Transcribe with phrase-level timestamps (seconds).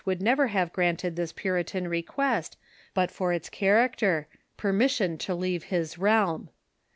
[0.03, 2.57] would never have granted this Puritan request
[2.95, 4.25] but for its cliaracter '^Br^Coufnv—
[4.57, 6.49] permission to leave his realm.